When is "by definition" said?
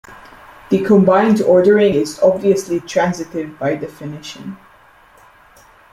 3.59-4.57